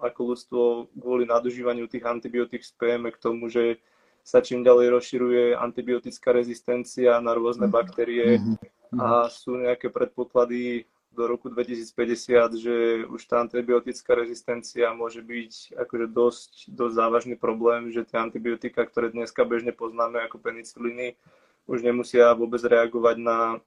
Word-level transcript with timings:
ako 0.00 0.20
ľudstvo 0.34 0.60
kvôli 0.96 1.24
nadužívaniu 1.28 1.86
tých 1.86 2.04
antibiotík 2.04 2.64
spejeme 2.64 3.12
k 3.12 3.20
tomu, 3.20 3.52
že 3.52 3.78
sa 4.20 4.44
čím 4.44 4.60
ďalej 4.60 5.00
rozširuje 5.00 5.42
antibiotická 5.56 6.32
rezistencia 6.32 7.20
na 7.24 7.32
rôzne 7.32 7.68
mhm. 7.68 7.72
baktérie 7.72 8.26
mhm. 8.38 8.54
a 9.00 9.28
sú 9.28 9.56
nejaké 9.56 9.88
predpoklady 9.88 10.88
do 11.10 11.26
roku 11.26 11.50
2050, 11.50 12.54
že 12.54 12.76
už 13.10 13.20
tá 13.26 13.42
antibiotická 13.42 14.14
rezistencia 14.14 14.94
môže 14.94 15.26
byť 15.26 15.74
akože 15.74 16.06
dosť, 16.06 16.52
dosť 16.70 16.94
závažný 16.94 17.34
problém, 17.34 17.90
že 17.90 18.06
tie 18.06 18.22
antibiotika, 18.22 18.86
ktoré 18.86 19.10
dneska 19.10 19.42
bežne 19.42 19.74
poznáme 19.74 20.22
ako 20.22 20.38
peniciliny, 20.38 21.18
už 21.66 21.82
nemusia 21.82 22.30
vôbec 22.38 22.62
reagovať 22.62 23.16
na, 23.18 23.58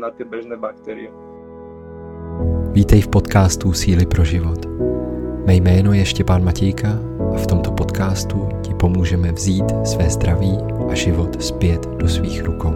na 0.00 0.08
tie 0.16 0.24
bežné 0.24 0.56
baktérie. 0.56 1.12
Vítej 2.72 3.04
v 3.04 3.08
podcastu 3.20 3.68
Síly 3.76 4.08
pro 4.08 4.24
život. 4.24 4.71
Mé 5.46 5.54
jméno 5.54 5.92
je 5.92 6.06
Štěpán 6.06 6.44
Matějka 6.44 6.88
a 7.34 7.38
v 7.38 7.46
tomto 7.46 7.72
podcastu 7.72 8.48
ti 8.64 8.74
pomůžeme 8.74 9.32
vzít 9.32 9.64
své 9.84 10.10
zdraví 10.10 10.58
a 10.90 10.94
život 10.94 11.42
zpět 11.42 11.86
do 11.86 12.08
svých 12.08 12.42
rukou. 12.42 12.70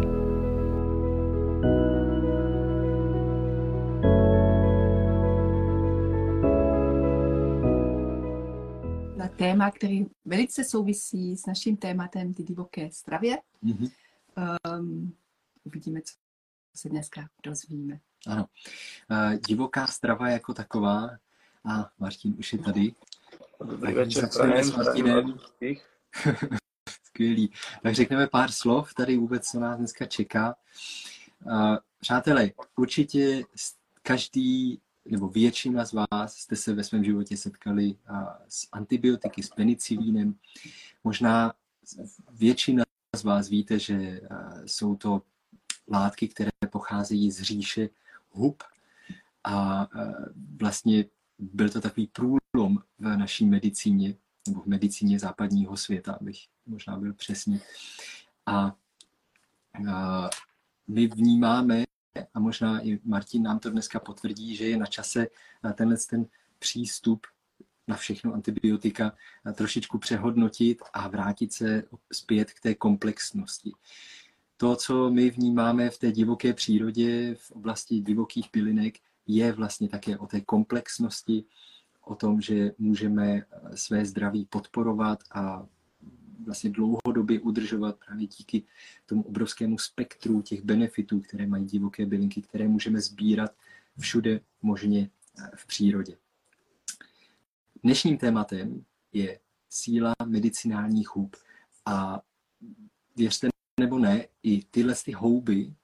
Na 9.16 9.28
téma, 9.28 9.70
který 9.70 10.06
velice 10.24 10.64
souvisí 10.64 11.36
s 11.36 11.46
naším 11.46 11.76
tématem 11.76 12.34
ty 12.34 12.42
divoké 12.42 12.90
stravě. 12.92 13.38
Mm-hmm. 13.64 13.90
Um, 14.78 15.12
uvidíme, 15.64 16.00
co 16.00 16.14
se 16.76 16.88
dneska 16.88 17.28
dozvíme. 17.42 17.98
Ano. 18.26 18.46
Uh, 19.10 19.34
divoká 19.48 19.86
strava 19.86 20.28
jako 20.28 20.54
taková. 20.54 21.10
A 21.66 21.90
Martin 21.98 22.34
už 22.38 22.52
je 22.52 22.58
tady. 22.58 22.94
Dobrý 23.64 23.92
večer, 23.94 24.28
s 24.30 24.76
Martinem. 24.76 25.38
Skvělý. 27.04 27.52
Tak 27.82 27.94
řekneme 27.94 28.26
pár 28.26 28.50
slov 28.50 28.94
tady 28.94 29.16
vůbec, 29.16 29.48
co 29.48 29.60
nás 29.60 29.78
dneska 29.78 30.06
čeká. 30.06 30.56
Přátelé, 32.00 32.50
určitě 32.76 33.44
každý 34.02 34.80
nebo 35.04 35.28
většina 35.28 35.84
z 35.84 35.92
vás 35.92 36.36
jste 36.36 36.56
se 36.56 36.74
ve 36.74 36.84
svém 36.84 37.04
životě 37.04 37.36
setkali 37.36 37.96
s 38.48 38.68
antibiotiky, 38.72 39.42
s 39.42 39.48
penicilínem. 39.48 40.34
Možná 41.04 41.52
většina 42.30 42.84
z 43.16 43.24
vás 43.24 43.48
víte, 43.48 43.78
že 43.78 44.20
jsou 44.66 44.96
to 44.96 45.22
látky, 45.88 46.28
které 46.28 46.50
pocházejí 46.70 47.30
z 47.30 47.42
říše 47.42 47.88
hub 48.30 48.62
a 49.44 49.88
vlastně 50.60 51.04
byl 51.38 51.68
to 51.68 51.80
takový 51.80 52.06
průlom 52.06 52.78
v 52.98 53.16
naší 53.16 53.46
medicíně, 53.46 54.14
nebo 54.48 54.60
v 54.60 54.66
medicíně 54.66 55.18
západního 55.18 55.76
světa, 55.76 56.12
abych 56.20 56.38
možná 56.66 56.96
byl 56.96 57.14
přesný. 57.14 57.60
A, 58.46 58.76
a 59.90 60.30
my 60.88 61.06
vnímáme, 61.06 61.84
a 62.34 62.40
možná 62.40 62.80
i 62.80 63.00
Martin 63.04 63.42
nám 63.42 63.58
to 63.58 63.70
dneska 63.70 64.00
potvrdí, 64.00 64.56
že 64.56 64.68
je 64.68 64.76
na 64.76 64.86
čase 64.86 65.26
tenhle 65.74 65.96
ten 66.10 66.26
přístup 66.58 67.26
na 67.88 67.96
všechno 67.96 68.34
antibiotika 68.34 69.12
trošičku 69.54 69.98
přehodnotit 69.98 70.82
a 70.92 71.08
vrátit 71.08 71.52
se 71.52 71.82
zpět 72.12 72.52
k 72.52 72.60
té 72.60 72.74
komplexnosti 72.74 73.72
to, 74.56 74.76
co 74.76 75.10
my 75.10 75.30
vnímáme 75.30 75.90
v 75.90 75.98
té 75.98 76.12
divoké 76.12 76.52
přírodě, 76.52 77.34
v 77.34 77.50
oblasti 77.50 78.00
divokých 78.00 78.48
bylinek, 78.52 78.94
je 79.26 79.52
vlastně 79.52 79.88
také 79.88 80.18
o 80.18 80.26
té 80.26 80.40
komplexnosti, 80.40 81.44
o 82.04 82.14
tom, 82.14 82.40
že 82.40 82.72
můžeme 82.78 83.42
své 83.74 84.06
zdraví 84.06 84.44
podporovat 84.44 85.18
a 85.34 85.66
vlastně 86.44 86.70
dlouhodobě 86.70 87.40
udržovat 87.40 87.96
právě 88.06 88.26
díky 88.26 88.62
tomu 89.06 89.22
obrovskému 89.22 89.78
spektru 89.78 90.42
těch 90.42 90.62
benefitů, 90.62 91.20
které 91.20 91.46
mají 91.46 91.64
divoké 91.64 92.06
bylinky, 92.06 92.42
které 92.42 92.68
můžeme 92.68 93.00
sbírat 93.00 93.54
všude 93.98 94.40
možně 94.62 95.10
v 95.56 95.66
přírodě. 95.66 96.16
Dnešním 97.82 98.18
tématem 98.18 98.84
je 99.12 99.38
síla 99.70 100.14
medicinálních 100.26 101.16
hub 101.16 101.36
a 101.86 102.22
věřte 103.16 103.48
nebo 103.80 103.98
ne, 103.98 104.26
i 104.42 104.62
tyhle 104.62 104.94
ty 105.04 105.12
houby, 105.12 105.72
eh, 105.72 105.74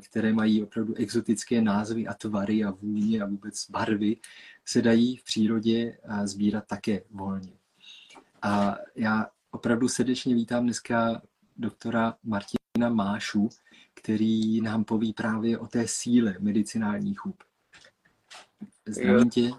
které 0.00 0.32
mají 0.32 0.62
opravdu 0.62 0.94
exotické 0.94 1.62
názvy 1.62 2.06
a 2.06 2.14
tvary 2.14 2.64
a 2.64 2.70
vůně 2.70 3.22
a 3.22 3.26
vůbec 3.26 3.70
barvy, 3.70 4.16
se 4.64 4.82
dají 4.82 5.16
v 5.16 5.24
přírodě 5.24 5.98
eh, 6.02 6.26
sbírat 6.26 6.64
také 6.66 7.02
volně. 7.10 7.52
A 8.42 8.76
já 8.94 9.26
opravdu 9.50 9.88
srdečně 9.88 10.34
vítám 10.34 10.62
dneska 10.62 11.22
doktora 11.56 12.14
Martina 12.24 12.88
Mášu, 12.88 13.48
který 13.94 14.60
nám 14.60 14.84
poví 14.84 15.12
právě 15.12 15.58
o 15.58 15.66
té 15.66 15.88
síle 15.88 16.36
medicinálních 16.38 17.24
hub. 17.24 17.42
Zdravím 18.86 19.30
tě. 19.30 19.50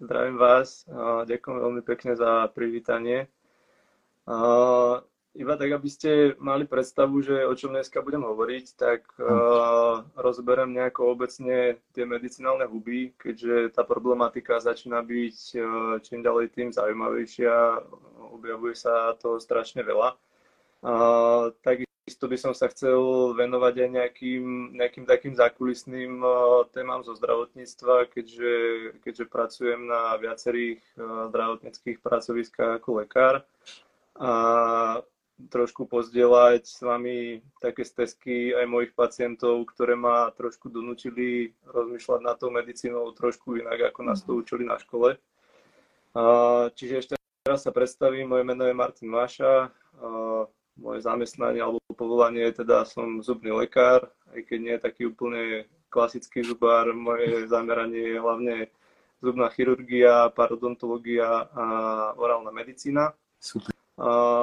Zdravím 0.00 0.36
vás, 0.36 0.84
ďakujem 1.24 1.56
veľmi 1.60 1.82
pekne 1.86 2.12
za 2.18 2.50
privítanie. 2.50 3.30
Iba 5.34 5.58
tak, 5.58 5.66
aby 5.74 5.90
ste 5.90 6.38
mali 6.38 6.62
predstavu, 6.62 7.18
že 7.18 7.42
o 7.42 7.58
čom 7.58 7.74
dneska 7.74 7.98
budem 8.06 8.22
hovoriť, 8.22 8.64
tak 8.78 9.02
uh, 9.18 10.06
rozberem 10.14 10.70
nejako 10.70 11.10
obecne 11.10 11.82
tie 11.90 12.06
medicinálne 12.06 12.70
huby, 12.70 13.10
keďže 13.18 13.74
tá 13.74 13.82
problematika 13.82 14.62
začína 14.62 15.02
byť 15.02 15.38
uh, 15.58 15.98
čím 16.06 16.22
ďalej 16.22 16.54
tým 16.54 16.70
zaujímavejšia, 16.70 17.50
objavuje 18.30 18.78
sa 18.78 19.18
to 19.18 19.42
strašne 19.42 19.82
veľa. 19.82 20.14
Uh, 20.86 21.50
takisto 21.66 22.30
by 22.30 22.38
som 22.38 22.54
sa 22.54 22.70
chcel 22.70 23.34
venovať 23.34 23.74
aj 23.74 23.90
nejakým, 23.90 24.44
nejakým 24.78 25.02
takým 25.02 25.34
zákulisným 25.34 26.22
uh, 26.22 26.62
témam 26.70 27.02
zo 27.02 27.18
zdravotníctva, 27.18 28.06
keďže, 28.06 28.54
keďže 29.02 29.26
pracujem 29.26 29.82
na 29.82 30.14
viacerých 30.14 30.78
uh, 30.94 31.26
zdravotníckých 31.26 31.98
pracoviskách 31.98 32.78
ako 32.78 33.02
lekár. 33.02 33.42
A 34.14 34.30
trošku 35.50 35.88
pozdieľať 35.88 36.62
s 36.64 36.80
vami 36.80 37.40
také 37.60 37.84
stezky 37.84 38.52
aj 38.54 38.66
mojich 38.68 38.92
pacientov, 38.96 39.66
ktoré 39.72 39.96
ma 39.98 40.30
trošku 40.32 40.70
donúčili 40.70 41.52
rozmýšľať 41.68 42.20
nad 42.22 42.36
tou 42.36 42.52
medicínou 42.52 43.10
trošku 43.12 43.60
inak, 43.60 43.92
ako 43.92 44.00
nás 44.04 44.20
to 44.22 44.32
mhm. 44.34 44.38
učili 44.40 44.64
na 44.64 44.76
škole. 44.78 45.16
Čiže 46.74 46.94
ešte 47.00 47.14
raz 47.44 47.66
sa 47.66 47.74
predstavím, 47.74 48.30
moje 48.30 48.44
meno 48.46 48.62
je 48.64 48.74
Martin 48.74 49.10
Máša, 49.10 49.68
moje 50.78 51.00
zamestnanie 51.02 51.62
alebo 51.62 51.78
povolanie 51.94 52.50
je 52.50 52.66
teda 52.66 52.82
som 52.86 53.22
zubný 53.22 53.54
lekár, 53.54 54.10
aj 54.34 54.40
keď 54.46 54.58
nie 54.58 54.74
je 54.74 54.84
taký 54.84 55.02
úplne 55.06 55.42
klasický 55.90 56.42
zubár, 56.42 56.90
moje 56.90 57.46
zameranie 57.46 58.14
je 58.14 58.18
hlavne 58.18 58.54
zubná 59.22 59.46
chirurgia, 59.54 60.28
parodontológia 60.34 61.46
a 61.54 61.66
orálna 62.18 62.50
medicína. 62.50 63.14
Super. 63.38 63.70
A 63.94 64.33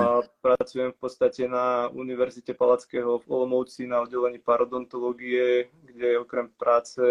pracujem 0.61 0.93
v 0.93 1.01
podstate 1.01 1.49
na 1.49 1.89
Univerzite 1.89 2.53
Palackého 2.53 3.17
v 3.17 3.25
Olomouci 3.33 3.89
na 3.89 4.05
oddelení 4.05 4.37
parodontológie, 4.37 5.73
kde 5.89 6.21
okrem 6.21 6.53
práce, 6.53 7.01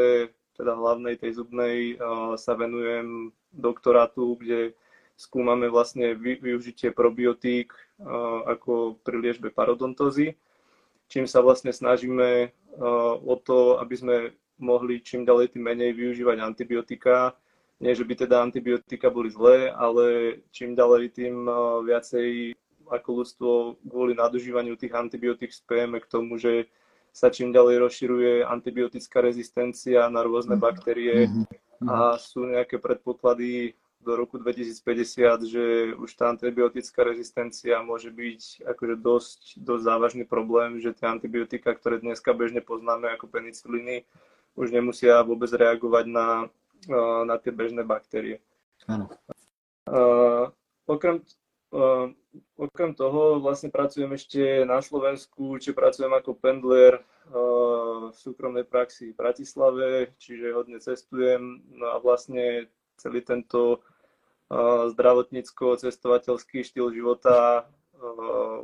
teda 0.55 0.79
hlavnej 0.79 1.19
tej 1.19 1.43
zubnej, 1.43 1.99
sa 2.39 2.55
venujem 2.55 3.35
doktorátu, 3.51 4.39
kde 4.39 4.79
skúmame 5.19 5.67
vlastne 5.67 6.15
využitie 6.15 6.95
probiotík 6.95 7.75
ako 8.47 9.03
pri 9.03 9.19
liežbe 9.19 9.51
parodontózy, 9.51 10.39
čím 11.11 11.27
sa 11.27 11.43
vlastne 11.43 11.75
snažíme 11.75 12.55
o 13.27 13.35
to, 13.35 13.83
aby 13.83 13.95
sme 13.99 14.17
mohli 14.63 15.03
čím 15.03 15.27
ďalej 15.27 15.59
tým 15.59 15.67
menej 15.67 15.91
využívať 15.99 16.39
antibiotika, 16.39 17.35
nie, 17.81 17.97
že 17.97 18.05
by 18.05 18.15
teda 18.15 18.45
antibiotika 18.45 19.09
boli 19.11 19.33
zlé, 19.33 19.73
ale 19.73 20.37
čím 20.53 20.77
ďalej 20.77 21.17
tým 21.17 21.49
eh, 21.49 21.57
viacej 21.89 22.29
ako 22.91 23.25
ľudstvo 23.25 23.51
kvôli 23.87 24.13
nadužívaniu 24.19 24.75
tých 24.75 24.93
antibiotík 24.93 25.55
spejeme 25.55 26.03
k 26.03 26.11
tomu, 26.11 26.37
že 26.37 26.67
sa 27.11 27.31
čím 27.31 27.51
ďalej 27.51 27.83
rozširuje 27.83 28.33
antibiotická 28.47 29.19
rezistencia 29.23 30.07
na 30.11 30.23
rôzne 30.23 30.59
mhm. 30.59 30.63
baktérie 30.63 31.17
mhm. 31.27 31.45
a 31.87 32.19
sú 32.19 32.47
nejaké 32.47 32.83
predpoklady 32.83 33.79
do 34.01 34.17
roku 34.17 34.41
2050, 34.41 35.45
že 35.45 35.65
už 35.93 36.09
tá 36.17 36.33
antibiotická 36.33 37.05
rezistencia 37.05 37.85
môže 37.85 38.09
byť 38.09 38.65
akože 38.65 38.97
dosť, 38.97 39.41
dosť 39.61 39.83
závažný 39.85 40.25
problém, 40.25 40.81
že 40.81 40.97
tie 40.97 41.05
antibiotika, 41.05 41.77
ktoré 41.77 42.01
dneska 42.01 42.33
bežne 42.33 42.65
poznáme 42.65 43.13
ako 43.13 43.29
peniciliny, 43.29 44.09
už 44.57 44.73
nemusia 44.73 45.21
vôbec 45.21 45.53
reagovať 45.53 46.09
na 46.09 46.49
na 47.27 47.37
tie 47.37 47.53
bežné 47.53 47.85
baktérie. 47.85 48.41
Áno. 48.89 49.11
Okrem, 50.89 51.21
okrem 52.59 52.95
toho 52.99 53.39
vlastne 53.39 53.71
pracujem 53.71 54.11
ešte 54.15 54.67
na 54.67 54.83
Slovensku, 54.83 55.59
či 55.63 55.71
pracujem 55.71 56.11
ako 56.11 56.35
pendler 56.35 56.99
v 57.31 58.15
súkromnej 58.15 58.67
praxi 58.67 59.15
v 59.15 59.19
Bratislave, 59.19 59.89
čiže 60.19 60.55
hodne 60.55 60.83
cestujem. 60.83 61.63
No 61.71 61.95
a 61.95 62.03
vlastne 62.03 62.67
celý 62.99 63.23
tento 63.23 63.87
zdravotnícko-cestovateľský 64.99 66.67
štýl 66.67 66.91
života 66.91 67.71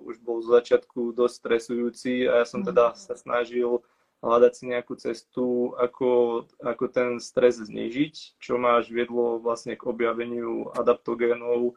už 0.02 0.18
bol 0.24 0.42
z 0.42 0.50
začiatku 0.50 1.14
dosť 1.14 1.34
stresujúci 1.38 2.26
a 2.26 2.42
ja 2.42 2.46
som 2.48 2.66
teda 2.66 2.98
sa 2.98 3.14
snažil 3.14 3.84
hľadať 4.24 4.52
si 4.56 4.64
nejakú 4.72 4.96
cestu, 4.98 5.76
ako, 5.76 6.42
ako 6.58 6.84
ten 6.88 7.20
stres 7.20 7.60
znižiť, 7.60 8.40
čo 8.40 8.56
ma 8.58 8.80
až 8.80 8.90
viedlo 8.90 9.38
vlastne 9.38 9.76
k 9.76 9.86
objaveniu 9.86 10.72
adaptogénov, 10.74 11.76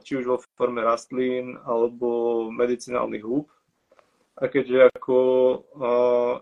či 0.00 0.12
už 0.16 0.24
vo 0.24 0.36
forme 0.56 0.80
rastlín 0.80 1.60
alebo 1.68 2.48
medicinálnych 2.48 3.24
húb. 3.24 3.52
A 4.34 4.50
keďže, 4.50 4.90
ako, 4.98 5.18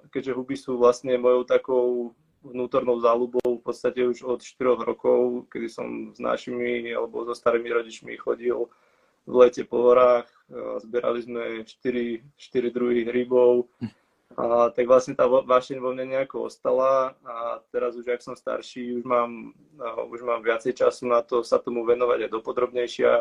keďže 0.08 0.32
huby 0.32 0.56
sú 0.56 0.81
vlastne 0.81 1.19
mojou 1.20 1.44
takou 1.44 2.16
vnútornou 2.40 2.99
záľubou 2.99 3.60
v 3.60 3.62
podstate 3.62 4.02
už 4.02 4.25
od 4.26 4.40
4 4.40 4.82
rokov, 4.82 5.46
kedy 5.52 5.69
som 5.69 6.10
s 6.10 6.19
našimi 6.19 6.90
alebo 6.90 7.22
so 7.28 7.37
starými 7.37 7.70
rodičmi 7.70 8.16
chodil 8.19 8.66
v 9.22 9.34
lete 9.38 9.62
po 9.62 9.87
horách, 9.87 10.26
zbierali 10.82 11.22
sme 11.22 11.44
4, 11.62 12.34
4 12.34 12.75
druhy 12.75 13.06
hrybov, 13.06 13.70
a 14.37 14.70
tak 14.73 14.84
vlastne 14.88 15.14
tá 15.17 15.29
vášeň 15.29 15.79
vo 15.79 15.93
mne 15.93 16.17
nejako 16.17 16.49
ostala 16.49 17.14
a 17.26 17.61
teraz 17.73 17.96
už, 17.96 18.08
ak 18.08 18.25
som 18.25 18.37
starší, 18.37 19.00
už 19.00 19.05
mám, 19.05 19.56
už 20.08 20.20
mám 20.25 20.40
viacej 20.40 20.76
času 20.76 21.08
na 21.08 21.20
to 21.23 21.44
sa 21.44 21.58
tomu 21.61 21.84
venovať 21.84 22.29
aj 22.29 22.31
dopodrobnejšia. 22.31 23.12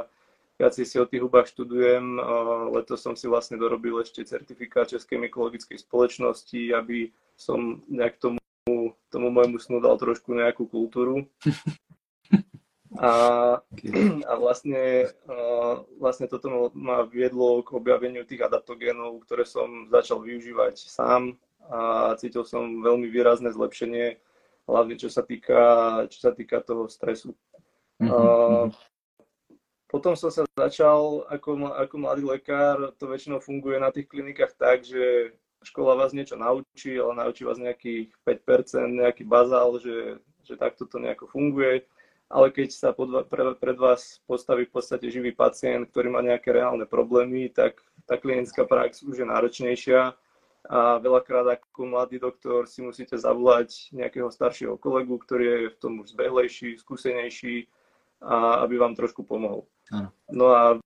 Viacej 0.62 0.86
si 0.86 0.96
o 1.02 1.10
tých 1.10 1.25
hubách 1.25 1.50
študujem. 1.50 2.22
Letos 2.69 3.02
som 3.02 3.18
si 3.18 3.25
vlastne 3.25 3.58
dorobil 3.58 3.98
ešte 3.98 4.22
certifikát 4.22 4.86
Českej 4.86 5.18
mykologickej 5.18 5.81
spoločnosti, 5.81 6.69
aby 6.78 7.10
som 7.34 7.81
nejak 7.90 8.22
tomu, 8.22 8.38
tomu 9.10 9.28
môjmu 9.34 9.58
snu 9.58 9.81
dal 9.81 9.98
trošku 9.98 10.38
nejakú 10.38 10.69
kultúru. 10.69 11.25
A, 13.00 13.12
a 14.32 14.34
vlastne, 14.36 15.08
vlastne 15.96 16.28
toto 16.28 16.72
ma 16.76 17.08
viedlo 17.08 17.64
k 17.64 17.72
objaveniu 17.72 18.28
tých 18.28 18.44
adaptogénov, 18.44 19.24
ktoré 19.24 19.48
som 19.48 19.88
začal 19.88 20.20
využívať 20.20 20.76
sám 20.76 21.40
a 21.72 22.12
cítil 22.20 22.44
som 22.44 22.84
veľmi 22.84 23.08
výrazné 23.08 23.56
zlepšenie, 23.56 24.20
hlavne 24.68 25.00
čo 25.00 25.08
sa 25.08 25.24
týka, 25.24 25.64
čo 26.12 26.20
sa 26.20 26.32
týka 26.36 26.60
toho 26.60 26.92
stresu. 26.92 27.32
Mm-hmm. 28.04 28.76
Potom 29.88 30.16
som 30.16 30.32
sa 30.32 30.48
začal, 30.56 31.28
ako, 31.28 31.72
ako 31.76 31.96
mladý 32.00 32.24
lekár, 32.24 32.96
to 32.96 33.12
väčšinou 33.12 33.44
funguje 33.44 33.76
na 33.76 33.92
tých 33.92 34.08
klinikách 34.08 34.56
tak, 34.56 34.88
že 34.88 35.36
škola 35.68 35.96
vás 35.96 36.16
niečo 36.16 36.40
naučí, 36.40 36.96
ale 36.96 37.14
naučí 37.24 37.44
vás 37.44 37.60
nejakých 37.60 38.12
5%, 38.24 39.04
nejaký 39.04 39.24
bazál, 39.28 39.76
že, 39.80 40.18
že 40.48 40.56
takto 40.56 40.88
to 40.88 40.98
nejako 40.98 41.28
funguje 41.28 41.84
ale 42.31 42.48
keď 42.56 42.69
sa 42.72 42.89
pod, 42.95 43.28
pre, 43.28 43.54
pred 43.60 43.78
vás 43.78 44.24
postaví 44.24 44.63
v 44.66 44.74
podstate 44.80 45.12
živý 45.12 45.36
pacient, 45.36 45.92
ktorý 45.92 46.07
má 46.10 46.24
nejaké 46.24 46.56
reálne 46.56 46.88
problémy, 46.88 47.51
tak 47.51 47.83
tá 48.07 48.16
klinická 48.16 48.63
prax 48.63 49.04
už 49.04 49.22
je 49.22 49.28
náročnejšia 49.28 50.16
a 50.72 51.01
veľakrát 51.01 51.57
ako 51.57 51.89
mladý 51.89 52.22
doktor 52.22 52.69
si 52.69 52.86
musíte 52.86 53.18
zavolať 53.18 53.92
nejakého 53.92 54.30
staršieho 54.30 54.78
kolegu, 54.78 55.18
ktorý 55.18 55.44
je 55.45 55.60
v 55.74 55.80
tom 55.81 55.94
už 56.00 56.13
zbehlejší, 56.13 56.78
skúsenejší 56.80 57.68
a 58.22 58.62
aby 58.63 58.77
vám 58.77 58.94
trošku 58.94 59.25
pomohol. 59.25 59.66
No 60.30 60.54
a 60.54 60.77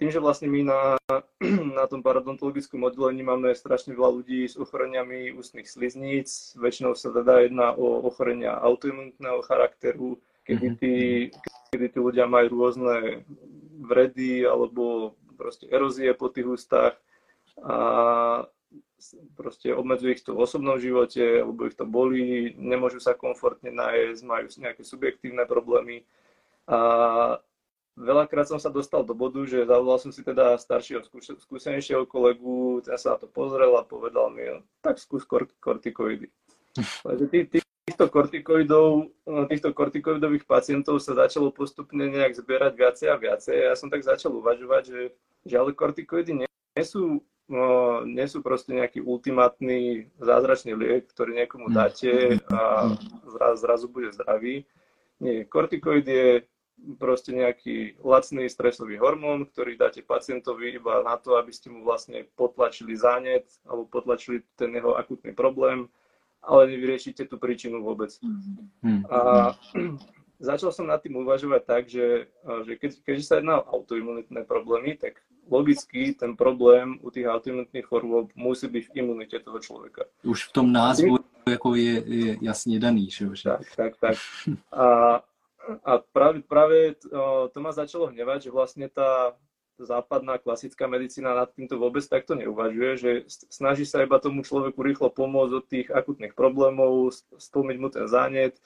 tým, 0.00 0.08
že 0.08 0.22
vlastne 0.22 0.48
my 0.48 0.64
na, 0.64 0.96
na 1.78 1.84
tom 1.84 2.00
paradontologickom 2.00 2.80
oddelení 2.86 3.20
máme 3.20 3.52
strašne 3.52 3.92
veľa 3.92 4.22
ľudí 4.22 4.48
s 4.48 4.56
ochoreniami 4.56 5.34
ústnych 5.36 5.68
slizníc, 5.68 6.56
väčšinou 6.56 6.96
sa 6.96 7.12
teda 7.12 7.44
jedná 7.44 7.76
o 7.76 8.08
ochorenia 8.08 8.56
autoimunitného 8.56 9.44
charakteru, 9.44 10.16
kedy 10.50 10.66
mhm. 10.66 10.76
tí, 10.82 10.94
kedy 11.70 11.86
tí 11.94 11.98
ľudia 12.02 12.26
majú 12.26 12.58
rôzne 12.58 13.22
vredy 13.80 14.42
alebo 14.42 15.14
proste 15.38 15.70
erózie 15.70 16.10
po 16.12 16.28
tých 16.28 16.46
ústach 16.50 16.94
a 17.62 17.76
proste 19.36 19.72
obmedzuje 19.72 20.20
ich 20.20 20.24
to 20.24 20.36
v 20.36 20.44
osobnom 20.44 20.76
živote, 20.76 21.40
alebo 21.40 21.64
ich 21.64 21.76
to 21.76 21.88
bolí, 21.88 22.52
nemôžu 22.60 23.00
sa 23.00 23.16
komfortne 23.16 23.72
nájsť, 23.72 24.20
majú 24.28 24.46
nejaké 24.60 24.82
subjektívne 24.84 25.48
problémy. 25.48 26.04
A 26.68 26.78
veľakrát 27.96 28.46
som 28.46 28.60
sa 28.60 28.68
dostal 28.68 29.02
do 29.02 29.16
bodu, 29.16 29.40
že 29.48 29.64
zavolal 29.64 29.98
som 29.98 30.12
si 30.12 30.20
teda 30.20 30.56
staršieho, 30.60 31.02
skúsenejšieho 31.40 32.04
kolegu, 32.04 32.84
ten 32.84 33.00
sa 33.00 33.16
na 33.16 33.18
to 33.24 33.28
pozrel 33.28 33.74
a 33.80 33.88
povedal 33.88 34.30
mi, 34.30 34.44
no, 34.46 34.62
tak 34.84 35.00
skús 35.00 35.24
kortikoidy. 35.58 36.28
Takže 37.08 37.26
tí, 37.32 37.38
tí, 37.48 37.58
týchto 38.00 38.16
kortikoidov, 38.16 39.12
no, 39.28 39.44
týchto 39.44 39.76
kortikoidových 39.76 40.48
pacientov 40.48 41.04
sa 41.04 41.12
začalo 41.12 41.52
postupne 41.52 42.08
nejak 42.08 42.32
zbierať 42.32 42.72
viacej 42.72 43.08
a 43.12 43.20
viacej. 43.20 43.56
Ja 43.68 43.76
som 43.76 43.92
tak 43.92 44.08
začal 44.08 44.32
uvažovať, 44.40 44.82
že, 44.88 45.00
že 45.44 45.54
ale 45.60 45.76
kortikoidy 45.76 46.32
nie, 46.32 46.48
nie 46.48 46.84
sú 46.88 47.20
no, 47.44 48.00
nie 48.08 48.24
sú 48.24 48.40
proste 48.40 48.72
nejaký 48.72 49.04
ultimátny 49.04 50.08
zázračný 50.16 50.72
liek, 50.72 51.12
ktorý 51.12 51.44
niekomu 51.44 51.68
mm. 51.68 51.74
dáte 51.76 52.40
a 52.48 52.88
zraz, 53.28 53.60
zrazu 53.60 53.92
bude 53.92 54.08
zdravý. 54.16 54.64
Nie, 55.20 55.44
kortikoid 55.44 56.08
je 56.08 56.48
proste 56.96 57.36
nejaký 57.36 58.00
lacný 58.00 58.48
stresový 58.48 58.96
hormón, 58.96 59.44
ktorý 59.44 59.76
dáte 59.76 60.00
pacientovi 60.00 60.80
iba 60.80 61.04
na 61.04 61.20
to, 61.20 61.36
aby 61.36 61.52
ste 61.52 61.68
mu 61.68 61.84
vlastne 61.84 62.24
potlačili 62.32 62.96
zánet 62.96 63.44
alebo 63.68 63.84
potlačili 63.92 64.40
ten 64.56 64.72
jeho 64.72 64.96
akutný 64.96 65.36
problém 65.36 65.92
ale 66.40 66.72
nevyriešite 66.72 67.28
tú 67.28 67.36
príčinu 67.36 67.84
vôbec. 67.84 68.12
Mm-hmm. 68.20 69.06
A 69.08 69.52
začal 70.50 70.72
som 70.72 70.88
nad 70.88 71.00
tým 71.00 71.20
uvažovať 71.20 71.62
tak, 71.64 71.82
že, 71.86 72.32
že 72.66 72.72
keď, 72.80 72.90
keďže 73.04 73.24
sa 73.24 73.34
jedná 73.38 73.60
o 73.60 73.80
autoimunitné 73.80 74.48
problémy, 74.48 74.96
tak 74.96 75.20
logicky 75.50 76.14
ten 76.14 76.38
problém 76.38 77.00
u 77.02 77.10
tých 77.10 77.26
autoimunitných 77.26 77.86
chorôb 77.86 78.30
musí 78.38 78.70
byť 78.70 78.82
v 78.86 78.94
imunite 79.02 79.36
toho 79.42 79.58
človeka. 79.58 80.06
Už 80.22 80.48
v 80.48 80.52
tom 80.54 80.70
názvu 80.70 81.20
ako 81.48 81.74
je, 81.74 81.96
je 82.04 82.30
jasne 82.44 82.76
daný, 82.78 83.10
že? 83.10 83.26
Tak, 83.42 83.64
tak, 83.74 83.92
tak. 83.98 84.16
A, 84.70 85.18
a 85.82 85.92
práve, 86.12 86.44
práve 86.44 86.94
to, 87.00 87.50
to 87.50 87.58
ma 87.58 87.72
začalo 87.74 88.12
hnevať, 88.12 88.48
že 88.48 88.54
vlastne 88.54 88.86
tá, 88.86 89.34
západná 89.86 90.36
klasická 90.40 90.86
medicína 90.86 91.32
nad 91.32 91.52
týmto 91.52 91.80
vôbec 91.80 92.04
takto 92.04 92.36
neuvažuje, 92.36 92.90
že 92.96 93.10
snaží 93.48 93.84
sa 93.84 94.04
iba 94.04 94.20
tomu 94.20 94.44
človeku 94.44 94.80
rýchlo 94.80 95.08
pomôcť 95.12 95.52
od 95.56 95.64
tých 95.68 95.88
akutných 95.88 96.34
problémov, 96.36 97.12
stlmiť 97.36 97.76
mu 97.80 97.88
ten 97.88 98.06
zánet. 98.08 98.58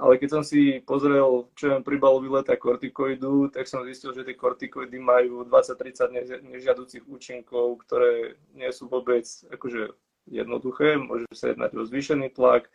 Ale 0.00 0.16
keď 0.16 0.28
som 0.32 0.42
si 0.46 0.80
pozrel, 0.80 1.52
čo 1.52 1.76
je 1.76 1.84
pri 1.84 2.00
leta 2.00 2.56
kortikoidu, 2.56 3.52
tak 3.52 3.68
som 3.68 3.84
zistil, 3.84 4.16
že 4.16 4.24
tie 4.24 4.32
kortikoidy 4.32 4.96
majú 4.96 5.44
20-30 5.44 6.40
nežiaducich 6.40 7.04
účinkov, 7.04 7.84
ktoré 7.84 8.40
nie 8.56 8.72
sú 8.72 8.88
vôbec 8.88 9.28
akože 9.52 9.92
jednoduché. 10.24 10.96
Môže 10.96 11.28
sa 11.36 11.52
jednať 11.52 11.76
o 11.76 11.84
zvýšený 11.84 12.32
tlak, 12.32 12.72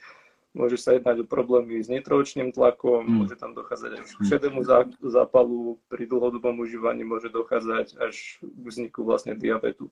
Môže 0.56 0.80
sa 0.80 0.96
jednať 0.96 1.22
o 1.22 1.26
problémy 1.28 1.84
s 1.84 1.92
nitročným 1.92 2.56
tlakom, 2.56 3.04
mm. 3.04 3.12
môže 3.12 3.36
tam 3.36 3.52
dochádzať 3.52 3.92
až 4.00 4.08
k 4.16 4.22
šedému 4.24 4.64
zápalu, 5.04 5.76
pri 5.92 6.08
dlhodobom 6.08 6.64
užívaní 6.64 7.04
môže 7.04 7.28
dochádzať 7.28 8.00
až 8.00 8.40
k 8.40 8.62
vzniku 8.64 9.04
vlastne 9.04 9.36
diabetu. 9.36 9.92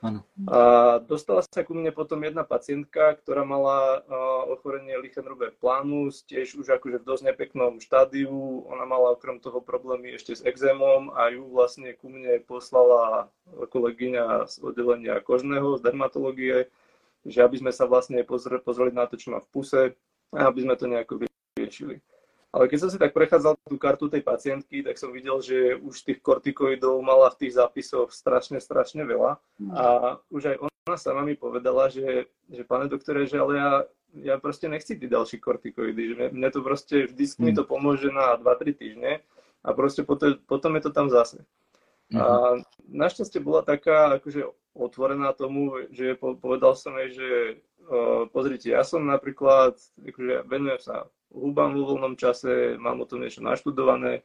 Ano. 0.00 0.24
A 0.48 0.96
dostala 1.04 1.44
sa 1.44 1.60
ku 1.60 1.76
mne 1.76 1.92
potom 1.92 2.24
jedna 2.24 2.40
pacientka, 2.40 3.20
ktorá 3.20 3.44
mala 3.44 4.00
ochorenie 4.48 4.96
Lichenrubé 4.96 5.52
planus, 5.52 6.24
tiež 6.24 6.56
už 6.56 6.72
akože 6.80 7.04
v 7.04 7.08
dosť 7.08 7.22
nepeknom 7.28 7.84
štádiu. 7.84 8.64
Ona 8.72 8.88
mala 8.88 9.12
okrem 9.12 9.36
toho 9.44 9.60
problémy 9.60 10.16
ešte 10.16 10.32
s 10.32 10.40
exémom 10.40 11.12
a 11.12 11.28
ju 11.28 11.44
vlastne 11.52 11.92
ku 12.00 12.08
mne 12.08 12.40
poslala 12.48 13.28
kolegyňa 13.52 14.48
z 14.48 14.54
oddelenia 14.64 15.20
kožného, 15.20 15.76
z 15.76 15.84
dermatológie 15.84 16.72
že 17.26 17.44
aby 17.44 17.60
sme 17.60 17.72
sa 17.72 17.84
vlastne 17.84 18.20
pozreli, 18.24 18.62
pozreli 18.64 18.92
na 18.94 19.04
to, 19.04 19.20
čo 19.20 19.32
má 19.34 19.40
v 19.40 19.50
puse 19.52 19.80
a 20.32 20.40
aby 20.48 20.64
sme 20.64 20.74
to 20.76 20.86
nejako 20.88 21.24
vyriešili. 21.56 22.00
Ale 22.50 22.66
keď 22.66 22.78
som 22.82 22.90
si 22.90 22.98
tak 22.98 23.14
prechádzal 23.14 23.54
tú 23.62 23.78
kartu 23.78 24.10
tej 24.10 24.26
pacientky, 24.26 24.82
tak 24.82 24.98
som 24.98 25.14
videl, 25.14 25.38
že 25.38 25.78
už 25.78 26.02
tých 26.02 26.18
kortikoidov 26.18 26.98
mala 26.98 27.30
v 27.30 27.46
tých 27.46 27.54
zápisoch 27.54 28.10
strašne, 28.10 28.58
strašne 28.58 29.06
veľa. 29.06 29.38
Mm. 29.62 29.70
A 29.70 29.84
už 30.34 30.42
aj 30.50 30.56
ona 30.58 30.96
sama 30.98 31.22
mi 31.22 31.38
povedala, 31.38 31.86
že, 31.86 32.26
že 32.50 32.66
pane 32.66 32.90
doktore, 32.90 33.22
že 33.30 33.38
ale 33.38 33.52
ja, 33.54 33.70
ja 34.18 34.34
proste 34.42 34.66
nechci 34.66 34.98
tie 34.98 35.06
ďalší 35.06 35.38
kortikoidy, 35.38 36.02
že 36.18 36.24
mne 36.34 36.50
to 36.50 36.60
proste, 36.66 37.06
vždy 37.14 37.24
mi 37.38 37.54
to 37.54 37.62
pomôže 37.62 38.10
na 38.10 38.34
2-3 38.34 38.74
týždne 38.74 39.22
a 39.62 39.68
proste 39.70 40.02
potom, 40.02 40.34
potom 40.50 40.74
je 40.74 40.82
to 40.82 40.90
tam 40.90 41.06
zase. 41.06 41.46
Mm. 42.10 42.18
A 42.18 42.24
našťastie 42.90 43.38
bola 43.38 43.62
taká 43.62 44.18
akože 44.18 44.50
otvorená 44.74 45.32
tomu, 45.34 45.74
že 45.90 46.14
povedal 46.16 46.78
som 46.78 46.94
jej, 47.02 47.10
že 47.14 47.28
uh, 47.90 48.26
pozrite, 48.30 48.70
ja 48.70 48.86
som 48.86 49.02
napríklad, 49.02 49.76
akože 49.98 50.46
venujem 50.46 50.80
sa 50.80 50.96
hubám 51.30 51.74
vo 51.74 51.94
voľnom 51.94 52.14
čase, 52.18 52.78
mám 52.78 53.02
o 53.02 53.06
tom 53.06 53.22
niečo 53.22 53.42
naštudované, 53.42 54.22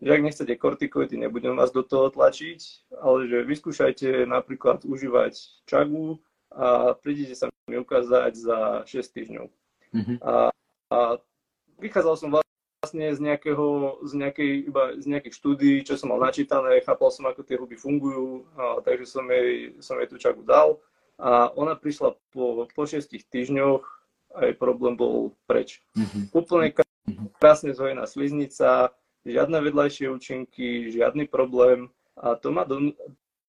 že 0.00 0.12
ak 0.12 0.24
nechcete 0.24 0.54
kortikoidy, 0.60 1.16
nebudem 1.16 1.56
vás 1.56 1.72
do 1.72 1.80
toho 1.80 2.12
tlačiť, 2.12 2.92
ale 3.00 3.28
že 3.28 3.48
vyskúšajte 3.48 4.28
napríklad 4.28 4.84
užívať 4.84 5.64
čagu 5.64 6.20
a 6.52 6.92
prídete 6.96 7.32
sa 7.32 7.48
mi 7.68 7.80
ukázať 7.80 8.32
za 8.36 8.58
6 8.84 9.16
týždňov. 9.16 9.46
Mm-hmm. 9.96 10.16
A, 10.20 10.52
a 10.92 10.98
vychádzal 11.80 12.14
som 12.20 12.28
vlastne 12.86 13.10
z, 13.10 13.18
nejakého, 13.18 13.98
z, 14.06 14.12
nejakej, 14.14 14.52
iba 14.70 14.94
z 14.94 15.06
nejakých 15.10 15.34
štúdií, 15.34 15.76
čo 15.82 15.98
som 15.98 16.14
mal 16.14 16.22
načítané, 16.22 16.78
chápal 16.86 17.10
som, 17.10 17.26
ako 17.26 17.42
tie 17.42 17.58
huby 17.58 17.74
fungujú, 17.74 18.46
a, 18.54 18.78
takže 18.78 19.10
som 19.10 19.26
jej, 19.26 19.74
som 19.82 19.98
jej 19.98 20.06
tú 20.06 20.14
čaku 20.22 20.46
dal. 20.46 20.78
A 21.18 21.50
ona 21.58 21.74
prišla 21.74 22.14
po, 22.30 22.70
po 22.70 22.82
šiestich 22.86 23.26
týždňoch 23.26 23.82
a 24.38 24.38
jej 24.46 24.54
problém 24.54 24.94
bol 24.94 25.34
preč. 25.50 25.82
Mm-hmm. 25.98 26.30
Úplne 26.30 26.66
krásne 27.42 27.74
zhojená 27.74 28.06
sliznica, 28.06 28.94
žiadne 29.26 29.58
vedľajšie 29.66 30.06
účinky, 30.06 30.94
žiadny 30.94 31.26
problém. 31.26 31.90
A 32.14 32.38
to 32.38 32.54
ma, 32.54 32.62
do, 32.62 32.94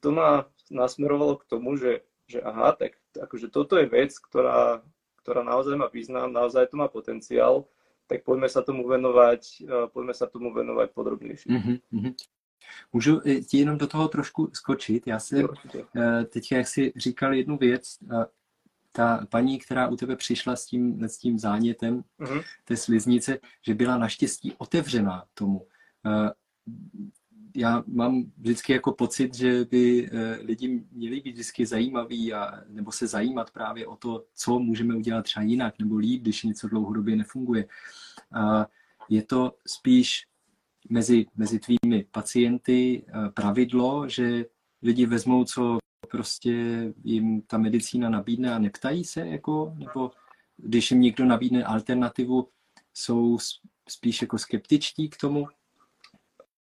to 0.01 0.10
ma 0.10 0.50
nasmerovalo 0.74 1.38
k 1.38 1.46
tomu, 1.46 1.77
že, 1.77 2.01
že 2.25 2.41
aha, 2.41 2.74
tak 2.74 2.98
akože 3.13 3.53
toto 3.53 3.77
je 3.77 3.86
vec, 3.86 4.17
ktorá, 4.17 4.82
ktorá 5.22 5.46
naozaj 5.46 5.77
má 5.77 5.86
význam, 5.94 6.34
naozaj 6.34 6.74
to 6.74 6.82
má 6.82 6.89
potenciál 6.89 7.70
tak 8.07 8.23
poďme 8.23 8.49
sa 8.49 8.61
tomu 8.61 8.87
venovať, 8.87 9.41
eh, 9.61 9.87
poďme 9.93 10.13
sa 10.13 10.25
tomu 10.25 10.53
venovať 10.53 10.91
podrobnější. 10.91 11.49
Mm-hmm. 11.49 12.15
Můžu 12.93 13.21
eh, 13.25 13.41
ti 13.41 13.57
jenom 13.57 13.77
do 13.77 13.87
toho 13.87 14.07
trošku 14.07 14.49
skočit? 14.53 15.07
Já 15.07 15.19
jsem 15.19 15.47
eh, 15.95 16.23
teď, 16.23 16.51
jak 16.51 16.67
jsi 16.67 16.93
říkal 16.95 17.33
jednu 17.33 17.57
věc, 17.57 17.97
ta 18.91 19.27
paní, 19.29 19.59
která 19.59 19.87
u 19.87 19.95
tebe 19.95 20.15
přišla 20.15 20.55
s 20.55 20.65
tím, 20.65 21.03
s 21.03 21.17
tím 21.17 21.39
zánětem 21.39 22.03
mm-hmm. 22.19 22.43
té 22.65 22.77
sliznice, 22.77 23.39
že 23.61 23.73
byla 23.73 23.97
naštěstí 23.97 24.53
otevřená 24.57 25.25
tomu. 25.33 25.67
Já 27.57 27.83
mám 27.87 28.31
vždycky 28.37 28.73
jako 28.73 28.91
pocit, 28.91 29.35
že 29.35 29.65
by 29.65 30.09
lidi 30.41 30.83
měli 30.91 31.21
být 31.21 31.31
vždycky 31.31 31.65
zajímaví 31.65 32.33
a, 32.33 32.63
nebo 32.67 32.91
se 32.91 33.07
zajímat 33.07 33.51
právě 33.51 33.87
o 33.87 33.95
to, 33.95 34.25
co 34.35 34.59
můžeme 34.59 34.95
udělat 34.95 35.21
třeba 35.21 35.43
jinak 35.43 35.73
nebo 35.79 35.97
líp, 35.97 36.21
když 36.21 36.43
něco 36.43 36.67
dlouhodobě 36.67 37.15
nefunguje. 37.15 37.67
Je 39.09 39.23
to 39.23 39.55
spíš 39.67 40.27
mezi, 40.89 41.25
mezi 41.35 41.59
tvými 41.59 42.05
pacienty 42.11 43.05
eh, 43.07 43.29
pravidlo, 43.29 44.09
že 44.09 44.45
lidi 44.81 45.05
vezmou, 45.05 45.43
co 45.43 45.77
prostě 46.11 46.53
jim 47.03 47.41
ta 47.41 47.57
medicína 47.57 48.09
nabídne 48.09 48.53
a 48.53 48.59
neptají 48.59 49.03
se, 49.03 49.27
jako, 49.27 49.73
nebo 49.77 50.11
když 50.57 50.91
jim 50.91 51.01
někdo 51.01 51.25
nabídne 51.25 51.63
alternativu, 51.63 52.49
jsou 52.93 53.37
spíš 53.89 54.21
jako 54.21 54.37
skeptičtí 54.37 55.09
k 55.09 55.17
tomu? 55.17 55.47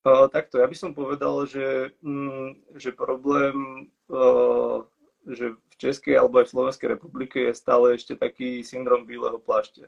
Uh, 0.03 0.27
takto, 0.27 0.59
ja 0.59 0.67
by 0.67 0.75
som 0.75 0.99
povedal, 0.99 1.47
že, 1.47 1.95
mm, 2.03 2.75
že 2.75 2.91
problém, 2.91 3.87
uh, 4.11 4.83
že 5.31 5.55
v 5.55 5.75
Českej 5.79 6.19
alebo 6.19 6.43
aj 6.43 6.51
v 6.51 6.55
Slovenskej 6.59 6.89
republike 6.99 7.39
je 7.39 7.55
stále 7.55 7.95
ešte 7.95 8.19
taký 8.19 8.67
syndrom 8.67 9.07
bíleho 9.07 9.39
plášte. 9.39 9.87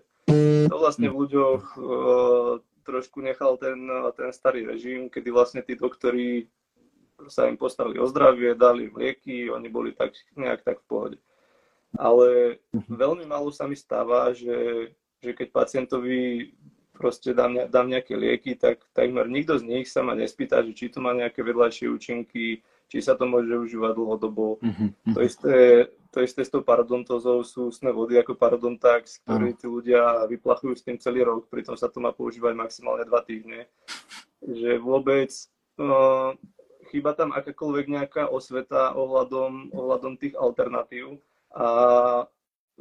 To 0.71 0.77
vlastne 0.79 1.11
v 1.11 1.19
ľuďoch 1.27 1.63
uh, 1.75 2.63
trošku 2.87 3.27
nechal 3.27 3.59
ten, 3.59 3.91
ten 4.15 4.31
starý 4.31 4.71
režim, 4.71 5.11
kedy 5.11 5.35
vlastne 5.35 5.67
tí 5.67 5.75
doktori 5.75 6.47
sa 7.27 7.51
im 7.51 7.59
postavili 7.59 7.99
o 7.99 8.07
zdravie, 8.07 8.55
dali 8.55 8.91
im 8.91 8.95
lieky, 8.95 9.51
oni 9.51 9.67
boli 9.67 9.91
tak 9.95 10.15
nejak 10.39 10.63
tak 10.63 10.79
v 10.85 10.87
pohode. 10.87 11.19
Ale 11.99 12.59
mhm. 12.71 12.95
veľmi 12.95 13.25
málo 13.27 13.51
sa 13.51 13.67
mi 13.67 13.75
stáva, 13.75 14.31
že, 14.31 14.91
že 15.23 15.31
keď 15.35 15.49
pacientovi 15.51 16.55
proste 16.95 17.35
dám, 17.35 17.67
dám 17.69 17.91
nejaké 17.91 18.15
lieky, 18.15 18.55
tak 18.55 18.87
takmer 18.95 19.27
nikto 19.27 19.59
z 19.59 19.67
nich 19.67 19.87
sa 19.91 20.07
ma 20.07 20.15
nespýta, 20.15 20.63
že 20.63 20.73
či 20.73 20.89
to 20.89 21.03
má 21.03 21.11
nejaké 21.11 21.43
vedľajšie 21.43 21.91
účinky, 21.91 22.63
či 22.87 22.99
sa 23.03 23.19
to 23.19 23.27
môže 23.27 23.51
užívať 23.51 23.93
dlhodobo. 23.99 24.63
Mm-hmm. 24.63 25.13
To, 25.13 25.21
isté, 25.21 25.55
to 26.15 26.23
isté 26.23 26.47
s 26.47 26.55
tou 26.55 26.63
parodontozou 26.63 27.43
sú 27.43 27.75
ústne 27.75 27.91
vody 27.91 28.15
ako 28.15 28.39
parodontax, 28.39 29.27
ktorý 29.27 29.59
tí 29.59 29.67
ľudia 29.67 30.31
vyplachujú 30.31 30.75
s 30.79 30.87
tým 30.87 30.97
celý 31.03 31.27
rok, 31.27 31.51
pritom 31.51 31.75
sa 31.75 31.91
to 31.91 31.99
má 31.99 32.15
používať 32.15 32.55
maximálne 32.55 33.03
dva 33.03 33.21
týždne. 33.27 33.67
Že 34.45 34.79
vôbec 34.79 35.35
no, 35.75 36.33
chýba 36.95 37.19
tam 37.19 37.35
akákoľvek 37.35 37.87
nejaká 37.91 38.23
osveta 38.31 38.95
ohľadom, 38.95 39.75
ohľadom 39.75 40.15
tých 40.15 40.39
alternatív 40.39 41.19
a 41.51 41.67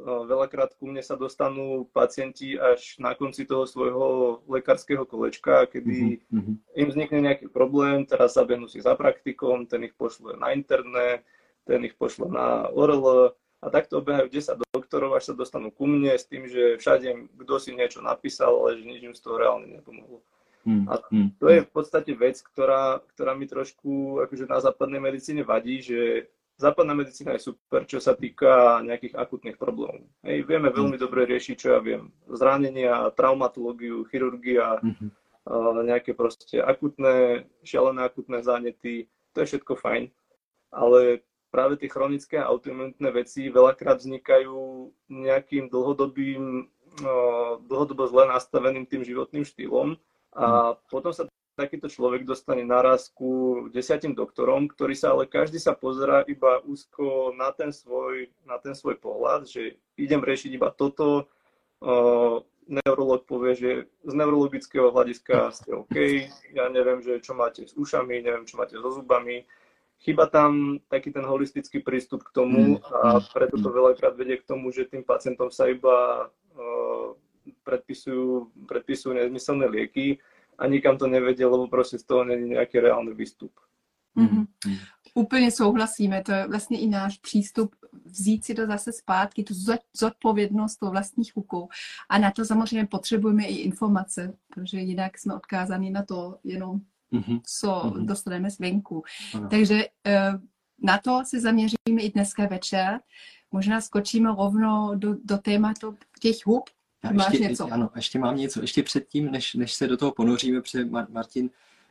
veľakrát 0.02 0.74
ku 0.74 0.90
mne 0.90 1.00
sa 1.00 1.14
dostanú 1.14 1.86
pacienti 1.94 2.58
až 2.58 2.98
na 2.98 3.14
konci 3.14 3.46
toho 3.46 3.62
svojho 3.62 4.40
lekárskeho 4.50 5.06
kolečka, 5.06 5.70
kedy 5.70 6.18
mm-hmm. 6.18 6.54
im 6.74 6.86
vznikne 6.90 7.20
nejaký 7.22 7.46
problém, 7.46 8.02
teraz 8.02 8.34
zabehnú 8.34 8.66
si 8.66 8.82
za 8.82 8.98
praktikom, 8.98 9.70
ten 9.70 9.86
ich 9.86 9.94
pošle 9.94 10.34
na 10.34 10.50
internet, 10.50 11.22
ten 11.62 11.80
ich 11.86 11.94
pošle 11.94 12.26
na 12.26 12.66
ORL 12.74 13.32
a 13.64 13.66
takto 13.72 14.02
obehajú 14.02 14.28
10 14.28 14.60
doktorov, 14.74 15.16
až 15.16 15.32
sa 15.32 15.34
dostanú 15.34 15.72
ku 15.72 15.88
mne 15.88 16.12
s 16.12 16.28
tým, 16.28 16.44
že 16.44 16.76
všade 16.76 17.38
kto 17.40 17.54
si 17.56 17.70
niečo 17.72 18.04
napísal, 18.04 18.52
ale 18.52 18.76
že 18.76 18.84
nič 18.84 19.00
im 19.00 19.14
z 19.16 19.22
toho 19.24 19.40
reálne 19.40 19.70
nepomohlo. 19.70 20.20
Mm, 20.64 20.88
a 20.88 20.96
mhm, 21.12 21.28
to 21.36 21.46
je 21.52 21.60
v 21.60 21.70
podstate 21.70 22.12
vec, 22.16 22.40
ktorá, 22.40 23.04
ktorá 23.12 23.36
mi 23.36 23.44
trošku 23.44 24.24
akože 24.24 24.48
na 24.48 24.64
západnej 24.64 25.00
medicíne 25.00 25.44
vadí, 25.44 25.84
že 25.84 26.32
západná 26.56 26.94
medicína 26.94 27.34
je 27.34 27.50
super, 27.50 27.82
čo 27.86 27.98
sa 27.98 28.14
týka 28.14 28.78
nejakých 28.86 29.18
akutných 29.18 29.58
problémov. 29.58 30.06
Hej, 30.22 30.46
vieme 30.46 30.70
mm. 30.70 30.74
veľmi 30.74 30.96
dobre 30.98 31.26
riešiť, 31.26 31.56
čo 31.58 31.68
ja 31.74 31.80
viem, 31.82 32.14
zranenia, 32.30 33.10
traumatológiu, 33.18 34.06
chirurgia, 34.06 34.78
mm-hmm. 34.78 35.10
nejaké 35.82 36.14
proste 36.14 36.62
akutné, 36.62 37.46
šialené 37.66 38.06
akutné 38.06 38.40
zánety, 38.40 39.10
to 39.34 39.42
je 39.42 39.50
všetko 39.50 39.74
fajn, 39.76 40.08
ale 40.70 41.26
práve 41.50 41.78
tie 41.78 41.90
chronické 41.90 42.38
a 42.38 42.50
autoimunitné 42.50 43.08
veci 43.14 43.46
veľakrát 43.50 44.02
vznikajú 44.02 44.90
nejakým 45.10 45.70
dlhodobým, 45.70 46.70
dlhodobo 47.66 48.06
zle 48.06 48.30
nastaveným 48.30 48.86
tým 48.86 49.02
životným 49.02 49.42
štýlom 49.42 49.98
a 50.38 50.74
mm. 50.74 50.90
potom 50.90 51.10
sa 51.10 51.26
takýto 51.54 51.86
človek 51.86 52.26
dostane 52.26 52.66
naraz 52.66 53.08
ku 53.14 53.64
desiatim 53.70 54.12
doktorom, 54.12 54.66
ktorí 54.66 54.98
sa 54.98 55.14
ale 55.14 55.30
každý 55.30 55.62
sa 55.62 55.72
pozera 55.74 56.26
iba 56.26 56.58
úzko 56.66 57.30
na 57.34 57.54
ten 57.54 57.70
svoj, 57.70 58.28
na 58.42 58.58
ten 58.58 58.74
svoj 58.74 58.98
pohľad, 58.98 59.46
že 59.46 59.78
idem 59.94 60.20
riešiť 60.20 60.50
iba 60.54 60.74
toto. 60.74 61.30
Uh, 61.78 62.42
neurolog 62.66 63.28
povie, 63.28 63.52
že 63.54 63.70
z 64.02 64.12
neurologického 64.12 64.90
hľadiska 64.90 65.52
ste 65.52 65.70
OK, 65.76 65.96
ja 66.56 66.66
neviem, 66.72 67.00
že 67.04 67.20
čo 67.20 67.36
máte 67.36 67.68
s 67.68 67.76
ušami, 67.76 68.24
neviem, 68.24 68.48
čo 68.48 68.56
máte 68.56 68.74
so 68.80 68.90
zubami. 68.90 69.44
Chyba 70.04 70.28
tam 70.28 70.82
taký 70.90 71.14
ten 71.14 71.24
holistický 71.24 71.80
prístup 71.80 72.26
k 72.28 72.34
tomu 72.34 72.76
mm. 72.76 72.92
a 72.92 73.24
preto 73.32 73.56
to 73.56 73.68
veľakrát 73.72 74.18
vedie 74.18 74.36
k 74.36 74.48
tomu, 74.48 74.68
že 74.74 74.88
tým 74.88 75.06
pacientom 75.06 75.48
sa 75.48 75.70
iba 75.70 76.28
uh, 76.28 77.08
predpisujú, 77.64 78.52
predpisujú 78.68 79.12
nezmyselné 79.16 79.68
lieky, 79.68 80.20
a 80.58 80.66
nikam 80.66 80.98
to 80.98 81.06
nevedie, 81.06 81.46
lebo 81.46 81.68
prostě 81.68 81.98
z 81.98 82.04
toho 82.04 82.24
není 82.24 82.48
nějaký 82.48 82.80
reálný 82.80 83.14
výstup. 83.14 83.52
Mm-hmm. 84.16 84.46
Úplně 85.14 85.50
souhlasíme, 85.50 86.22
to 86.22 86.32
je 86.32 86.48
vlastně 86.48 86.80
i 86.80 86.86
náš 86.86 87.18
přístup 87.18 87.74
vzít 88.04 88.44
si 88.44 88.54
to 88.54 88.66
zase 88.66 88.92
zpátky, 88.92 89.44
tu 89.44 89.54
zodpovědnost 89.96 90.76
toho 90.76 90.92
vlastních 90.92 91.36
rukou. 91.36 91.68
A 92.08 92.18
na 92.18 92.30
to 92.30 92.44
samozřejmě 92.44 92.86
potřebujeme 92.86 93.44
i 93.44 93.54
informace, 93.54 94.34
protože 94.54 94.78
jinak 94.78 95.18
jsme 95.18 95.34
odkázaní 95.34 95.90
na 95.90 96.02
to 96.02 96.38
jenom, 96.44 96.80
mm-hmm. 97.12 97.40
co 97.44 97.68
mm-hmm. 97.68 98.04
dostaneme 98.04 98.50
zvenku. 98.50 99.02
Mm-hmm. 99.32 99.48
Takže 99.48 99.84
eh, 100.06 100.32
na 100.82 100.98
to 100.98 101.22
se 101.24 101.40
zaměříme 101.40 102.02
i 102.02 102.10
dneska 102.10 102.46
večer. 102.46 103.00
Možná 103.52 103.80
skočíme 103.80 104.34
rovno 104.36 104.92
do, 104.94 105.14
do 105.24 105.38
tématu 105.38 105.96
těch 106.20 106.36
hub, 106.46 106.70
já 107.04 107.12
Máš 107.12 107.32
ještě, 107.32 107.48
něco? 107.48 107.72
Ano, 107.72 107.90
ještě 107.96 108.18
mám 108.18 108.36
něco. 108.36 108.60
Ještě 108.60 108.82
předtím, 108.82 109.30
než, 109.30 109.54
než 109.54 109.74
se 109.74 109.86
do 109.86 109.96
toho 109.96 110.12
ponoříme, 110.12 110.60
protože 110.60 110.84
Martin, 111.08 111.50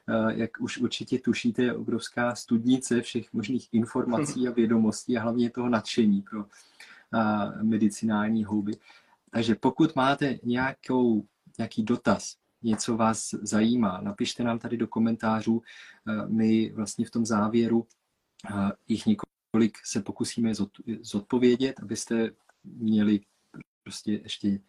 eh, 0.09 0.33
jak 0.35 0.51
už 0.59 0.77
určitě 0.77 1.19
tušíte, 1.19 1.63
je 1.63 1.73
obrovská 1.73 2.35
studnice 2.35 3.01
všech 3.01 3.33
možných 3.33 3.69
informací 3.71 4.47
a 4.47 4.51
vědomostí 4.51 5.17
a 5.17 5.21
hlavně 5.21 5.49
toho 5.49 5.69
nadšení 5.69 6.21
pro 6.21 6.45
eh, 6.45 7.63
medicinální 7.63 8.43
houby. 8.43 8.73
Takže 9.31 9.55
pokud 9.55 9.95
máte 9.95 10.39
nějakou, 10.43 11.25
nějaký 11.57 11.83
dotaz, 11.83 12.35
něco 12.63 12.97
vás 12.97 13.29
zajímá, 13.41 14.01
napište 14.01 14.43
nám 14.43 14.59
tady 14.59 14.77
do 14.77 14.87
komentářů. 14.87 15.61
Eh, 16.07 16.27
my 16.27 16.71
vlastně 16.75 17.05
v 17.05 17.11
tom 17.11 17.25
závěru 17.25 17.87
jich 18.87 19.03
několik 19.05 19.77
se 19.85 20.01
pokusíme 20.01 20.51
zodpovědět, 21.01 21.79
abyste 21.83 22.29
měli 22.63 23.19
prostě 23.83 24.11
ještě 24.11 24.59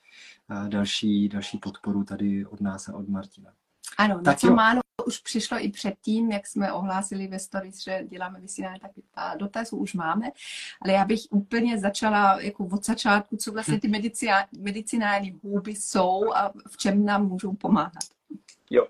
další, 0.69 1.29
další 1.29 1.59
podporu 1.59 2.05
tady 2.05 2.47
od 2.47 2.61
nás 2.61 2.89
a 2.89 2.95
od 2.95 3.09
Martina. 3.09 3.53
Ano, 3.99 4.21
tak 4.25 4.39
co 4.39 4.55
málo 4.55 4.81
už 5.07 5.19
přišlo 5.19 5.65
i 5.65 5.69
předtím, 5.69 6.31
jak 6.31 6.47
jsme 6.47 6.73
ohlásili 6.73 7.27
ve 7.27 7.39
stories, 7.39 7.83
že 7.83 8.05
děláme 8.09 8.41
vysílání, 8.41 8.81
tak 8.81 8.91
ta 9.15 9.35
dotazů 9.39 9.77
už 9.77 9.95
máme, 9.95 10.27
ale 10.83 10.93
já 10.93 11.05
bych 11.05 11.21
úplně 11.31 11.79
začala 11.79 12.41
jako 12.41 12.67
od 12.67 12.87
začátku, 12.87 13.37
co 13.37 13.53
vlastně 13.53 13.81
ty 13.81 13.89
medicinální 14.59 15.41
hůby 15.43 15.71
jsou 15.71 16.35
a 16.35 16.53
v 16.69 16.77
čem 16.77 17.05
nám 17.05 17.29
můžou 17.29 17.53
pomáhat. 17.53 18.05
Jo, 18.71 18.87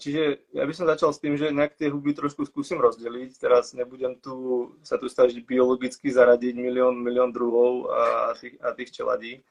Čiže 0.00 0.56
ja 0.56 0.64
by 0.64 0.72
som 0.72 0.88
začal 0.88 1.12
s 1.12 1.20
tým, 1.20 1.36
že 1.36 1.52
nejak 1.52 1.76
tie 1.76 1.92
huby 1.92 2.16
trošku 2.16 2.48
skúsim 2.48 2.80
rozdeliť. 2.80 3.36
Teraz 3.36 3.76
nebudem 3.76 4.16
tu 4.16 4.72
sa 4.80 4.96
tu 4.96 5.04
snažiť 5.04 5.44
biologicky 5.44 6.08
zaradiť 6.08 6.56
milión, 6.56 6.96
milión 6.96 7.28
druhov 7.28 7.92
a 7.92 8.32
tých, 8.40 8.56
a 8.64 8.72
tých 8.72 8.90
čeladí, 8.96 9.44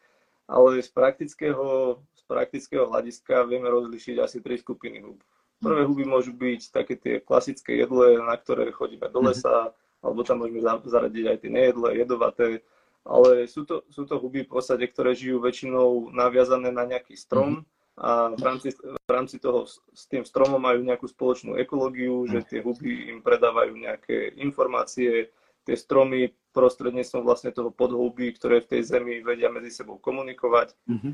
ale 0.49 0.81
z 0.81 0.89
praktického, 0.89 2.01
z 2.17 2.23
praktického 2.25 2.89
hľadiska 2.89 3.45
vieme 3.45 3.69
rozlišiť 3.69 4.15
asi 4.17 4.41
tri 4.41 4.57
skupiny 4.57 5.05
hub. 5.05 5.21
Prvé 5.61 5.85
huby 5.85 6.03
môžu 6.09 6.33
byť 6.33 6.61
také 6.73 6.97
tie 6.97 7.15
klasické 7.21 7.77
jedle, 7.77 8.17
na 8.17 8.33
ktoré 8.35 8.73
chodíme 8.73 9.07
do 9.13 9.21
mhm. 9.21 9.25
lesa, 9.29 9.77
alebo 10.01 10.25
tam 10.25 10.41
môžeme 10.41 10.59
zaradiť 10.65 11.25
aj 11.29 11.37
tie 11.37 11.51
nejedle, 11.53 11.95
jedovaté, 11.95 12.65
ale 13.05 13.45
sú 13.45 13.63
to, 13.63 13.85
sú 13.93 14.09
to 14.09 14.17
huby 14.17 14.41
v 14.43 14.51
podstate, 14.57 14.89
ktoré 14.89 15.13
žijú 15.13 15.37
väčšinou 15.37 16.11
naviazané 16.11 16.73
na 16.73 16.83
nejaký 16.83 17.13
strom 17.13 17.63
a 17.93 18.33
v 18.33 18.41
rámci, 18.41 18.73
v 18.81 19.11
rámci 19.11 19.37
toho 19.37 19.69
s 19.69 20.09
tým 20.09 20.25
stromom 20.25 20.57
majú 20.57 20.81
nejakú 20.81 21.05
spoločnú 21.05 21.53
ekológiu, 21.61 22.25
že 22.25 22.41
tie 22.41 22.59
huby 22.65 23.13
im 23.13 23.21
predávajú 23.21 23.77
nejaké 23.77 24.33
informácie, 24.41 25.29
tie 25.61 25.75
stromy 25.77 26.33
prostredníctvom 26.53 27.21
vlastne 27.21 27.53
toho 27.53 27.69
podhubí, 27.69 28.33
ktoré 28.33 28.61
v 28.61 28.77
tej 28.77 28.81
zemi 28.85 29.21
vedia 29.21 29.53
medzi 29.53 29.69
sebou 29.73 30.01
komunikovať. 30.01 30.73
Mm-hmm. 30.89 31.13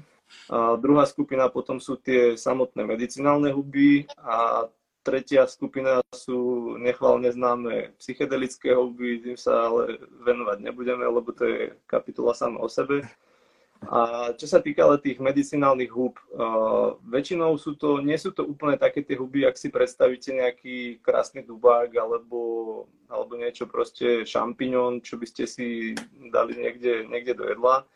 A 0.55 0.79
druhá 0.79 1.03
skupina 1.03 1.51
potom 1.51 1.83
sú 1.83 1.99
tie 1.99 2.39
samotné 2.39 2.85
medicinálne 2.87 3.51
huby 3.51 4.07
a 4.19 4.67
tretia 5.03 5.47
skupina 5.47 6.03
sú 6.11 6.75
nechválne 6.79 7.31
známe 7.31 7.95
psychedelické 7.97 8.75
huby, 8.75 9.23
tým 9.23 9.37
sa 9.39 9.67
ale 9.71 9.99
venovať 10.23 10.57
nebudeme, 10.63 11.07
lebo 11.07 11.31
to 11.31 11.43
je 11.43 11.59
kapitola 11.87 12.35
sama 12.35 12.59
o 12.59 12.69
sebe. 12.71 13.03
A 13.87 14.31
čo 14.35 14.43
sa 14.43 14.59
týka 14.59 14.83
ale 14.83 14.99
tých 14.99 15.23
medicinálnych 15.23 15.87
húb, 15.87 16.19
uh, 16.35 16.99
väčšinou 17.07 17.55
sú 17.55 17.79
to, 17.79 18.03
nie 18.03 18.19
sú 18.19 18.35
to 18.35 18.43
úplne 18.43 18.75
také 18.75 18.99
tie 18.99 19.15
huby, 19.15 19.47
ak 19.47 19.55
si 19.55 19.71
predstavíte 19.71 20.35
nejaký 20.35 20.99
krásny 20.99 21.47
dubák 21.47 21.87
alebo, 21.95 22.39
alebo 23.07 23.39
niečo 23.39 23.71
proste 23.71 24.27
šampiňón, 24.27 24.99
čo 24.99 25.15
by 25.15 25.25
ste 25.31 25.47
si 25.47 25.95
dali 26.27 26.59
niekde, 26.59 27.07
niekde 27.07 27.39
do 27.39 27.47
jedla. 27.47 27.87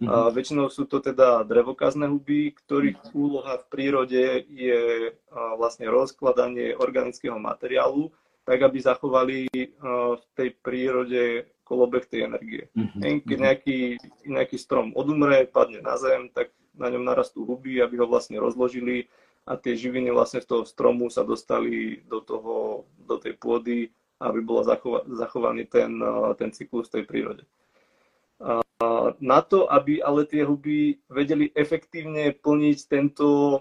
Mm-hmm. 0.00 0.12
Uh, 0.12 0.28
väčšinou 0.28 0.68
sú 0.68 0.84
to 0.84 1.00
teda 1.00 1.40
drevokazné 1.48 2.04
huby, 2.04 2.52
ktorých 2.60 3.00
úloha 3.16 3.64
v 3.64 3.68
prírode 3.72 4.44
je 4.44 5.08
uh, 5.08 5.56
vlastne 5.56 5.88
rozkladanie 5.88 6.76
organického 6.76 7.40
materiálu, 7.40 8.12
tak 8.44 8.60
aby 8.66 8.82
zachovali 8.82 9.46
v 9.78 10.24
tej 10.34 10.48
prírode 10.64 11.46
kolobeh 11.70 12.02
tej 12.10 12.26
energie. 12.26 12.66
Mm-hmm. 12.74 13.22
Keď 13.22 13.38
nejaký, 13.38 13.78
nejaký 14.26 14.56
strom 14.58 14.90
odumre, 14.98 15.46
padne 15.46 15.78
na 15.78 15.94
zem, 15.94 16.26
tak 16.34 16.50
na 16.74 16.90
ňom 16.90 17.06
narastú 17.06 17.46
huby, 17.46 17.78
aby 17.78 18.02
ho 18.02 18.10
vlastne 18.10 18.42
rozložili 18.42 19.06
a 19.46 19.54
tie 19.54 19.78
živiny 19.78 20.10
vlastne 20.10 20.42
z 20.42 20.50
toho 20.50 20.66
stromu 20.66 21.06
sa 21.06 21.22
dostali 21.22 22.02
do, 22.10 22.18
toho, 22.18 22.84
do 23.06 23.16
tej 23.22 23.38
pôdy, 23.38 23.94
aby 24.20 24.40
bol 24.42 24.66
zachova, 24.66 25.06
zachovaný 25.14 25.64
ten, 25.70 25.96
ten 26.36 26.50
cyklus 26.50 26.90
tej 26.90 27.06
prírode. 27.06 27.46
A 28.40 29.12
na 29.20 29.40
to, 29.44 29.68
aby 29.68 30.00
ale 30.00 30.24
tie 30.24 30.44
huby 30.44 31.00
vedeli 31.08 31.52
efektívne 31.52 32.32
plniť 32.32 32.78
tento, 32.88 33.60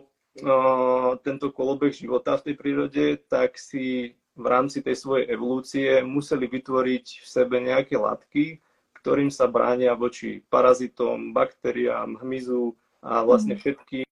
tento 1.23 1.47
kolobeh 1.51 1.91
života 1.91 2.39
v 2.39 2.51
tej 2.51 2.55
prírode, 2.55 3.05
tak 3.27 3.59
si 3.59 4.15
v 4.39 4.45
rámci 4.47 4.79
tej 4.79 4.95
svojej 4.95 5.27
evolúcie 5.27 5.99
museli 5.99 6.47
vytvoriť 6.47 7.05
v 7.21 7.27
sebe 7.27 7.59
nejaké 7.59 7.99
látky, 7.99 8.63
ktorým 9.03 9.27
sa 9.27 9.51
bránia 9.51 9.91
voči 9.95 10.39
parazitom, 10.47 11.35
baktériám, 11.35 12.19
hmyzu 12.23 12.75
a 13.03 13.23
vlastne 13.27 13.55
mhm. 13.55 13.59
všetkým 13.59 14.07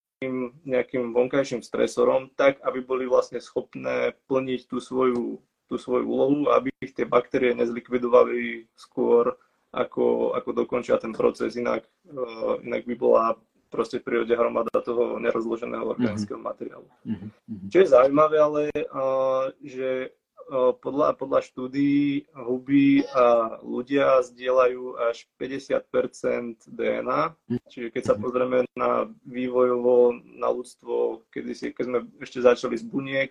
nejakým 0.66 1.14
vonkajším 1.14 1.62
stresorom, 1.62 2.34
tak 2.34 2.58
aby 2.66 2.82
boli 2.82 3.06
vlastne 3.06 3.38
schopné 3.38 4.18
plniť 4.26 4.66
tú 4.66 4.82
svoju, 4.82 5.38
tú 5.70 5.76
svoju 5.78 6.06
úlohu, 6.10 6.50
aby 6.50 6.74
ich 6.82 6.98
tie 6.98 7.06
baktérie 7.06 7.54
nezlikvidovali 7.54 8.66
skôr, 8.74 9.38
ako, 9.70 10.34
ako 10.34 10.50
dokončia 10.66 10.98
ten 10.98 11.14
proces, 11.14 11.54
inak, 11.54 11.86
uh, 12.10 12.58
inak 12.66 12.90
by 12.90 12.96
bola 12.98 13.38
proste 13.68 14.00
v 14.00 14.06
prírode 14.08 14.34
hromada 14.34 14.72
toho 14.82 15.20
nerozloženého 15.20 15.84
mhm. 15.84 15.92
organického 15.94 16.40
mm-hmm. 16.40 16.50
materiálu. 16.52 16.88
Mm-hmm. 17.04 17.70
Čo 17.72 17.78
je 17.84 17.88
zaujímavé, 17.92 18.38
ale 18.40 18.62
uh, 18.74 19.52
že 19.62 20.12
uh, 20.52 20.72
podľa, 20.80 21.20
podľa 21.20 21.40
štúdií 21.44 22.28
huby 22.34 23.04
a 23.12 23.60
ľudia 23.62 24.24
zdieľajú 24.24 24.98
až 25.12 25.28
50% 25.36 26.68
DNA, 26.72 27.22
čiže 27.68 27.88
keď 27.92 28.04
sa 28.04 28.16
mhm. 28.16 28.22
pozrieme 28.24 28.60
na 28.74 29.12
vývojovo, 29.28 30.16
na 30.38 30.48
ľudstvo, 30.52 31.28
kedy 31.32 31.52
si, 31.54 31.66
keď 31.76 31.84
sme 31.86 32.00
ešte 32.24 32.40
začali 32.40 32.76
z 32.80 32.86
buniek, 32.88 33.30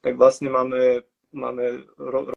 tak 0.00 0.16
vlastne 0.16 0.48
máme, 0.48 1.04
máme 1.32 1.84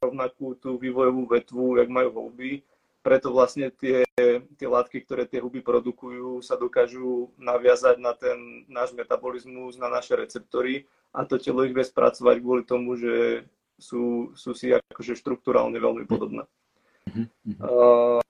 rovnakú 0.04 0.60
tú 0.60 0.76
vývojovú 0.76 1.32
vetvu, 1.32 1.80
jak 1.80 1.88
majú 1.88 2.28
huby 2.28 2.64
preto 3.04 3.36
vlastne 3.36 3.68
tie, 3.68 4.08
tie 4.56 4.68
látky, 4.68 5.04
ktoré 5.04 5.28
tie 5.28 5.44
huby 5.44 5.60
produkujú, 5.60 6.40
sa 6.40 6.56
dokážu 6.56 7.36
naviazať 7.36 8.00
na 8.00 8.16
ten 8.16 8.64
náš 8.72 8.96
metabolizmus, 8.96 9.76
na 9.76 9.92
naše 9.92 10.16
receptory 10.16 10.88
a 11.12 11.28
to 11.28 11.36
telo 11.36 11.68
ich 11.68 11.76
vie 11.76 11.84
spracovať 11.84 12.36
kvôli 12.40 12.64
tomu, 12.64 12.96
že 12.96 13.44
sú, 13.76 14.32
sú 14.40 14.56
si 14.56 14.72
akože 14.72 15.20
štruktúrálne 15.20 15.76
veľmi 15.76 16.08
podobné. 16.08 16.48
Uh, 17.60 18.24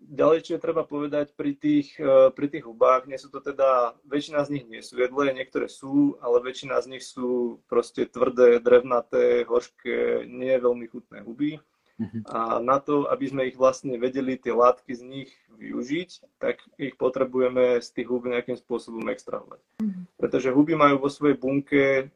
ďalej, 0.00 0.48
čo 0.48 0.50
je 0.56 0.64
treba 0.64 0.88
povedať 0.88 1.36
pri 1.36 1.52
tých, 1.52 2.00
uh, 2.00 2.32
pri 2.32 2.48
tých 2.48 2.64
hubách, 2.64 3.04
nie 3.04 3.20
sú 3.20 3.28
to 3.28 3.44
teda, 3.44 3.92
väčšina 4.08 4.40
z 4.48 4.52
nich 4.56 4.64
nie 4.64 4.80
sú 4.80 4.96
jedlé, 4.96 5.36
niektoré 5.36 5.68
sú, 5.68 6.16
ale 6.24 6.40
väčšina 6.40 6.80
z 6.80 6.96
nich 6.96 7.04
sú 7.04 7.60
proste 7.68 8.08
tvrdé, 8.08 8.58
drevnaté, 8.64 9.44
horšké, 9.44 10.24
nie 10.24 10.56
veľmi 10.56 10.88
chutné 10.88 11.20
huby. 11.20 11.60
Mhm. 11.94 12.26
A 12.26 12.58
na 12.58 12.82
to, 12.82 13.06
aby 13.06 13.24
sme 13.30 13.42
ich 13.46 13.56
vlastne 13.56 13.94
vedeli, 13.94 14.34
tie 14.34 14.50
látky 14.50 14.92
z 14.98 15.02
nich 15.06 15.30
využiť, 15.54 16.42
tak 16.42 16.58
ich 16.74 16.98
potrebujeme 16.98 17.78
z 17.78 17.88
tých 17.94 18.10
húb 18.10 18.26
nejakým 18.26 18.58
spôsobom 18.58 19.06
extrahovať. 19.14 19.62
Mhm. 19.78 20.02
Pretože 20.18 20.50
huby 20.50 20.74
majú 20.74 21.06
vo 21.06 21.10
svojej 21.10 21.38
bunke 21.38 22.10